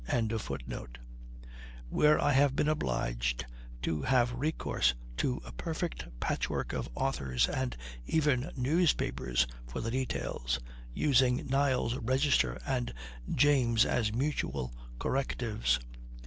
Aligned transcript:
]where 1.89 2.19
I 2.19 2.31
have 2.31 2.55
been 2.55 2.67
obliged 2.67 3.45
to 3.83 4.01
have 4.01 4.33
recourse 4.33 4.95
to 5.17 5.39
a 5.45 5.51
perfect 5.51 6.07
patchwork 6.19 6.73
of 6.73 6.89
authors 6.95 7.47
and 7.47 7.77
even 8.07 8.51
newspapers, 8.55 9.45
for 9.67 9.79
the 9.79 9.91
details, 9.91 10.57
using 10.91 11.45
Niles' 11.45 11.97
Register 11.97 12.59
and 12.65 12.91
James 13.35 13.85
as 13.85 14.11
mutual 14.11 14.73
correctives. 14.97 15.79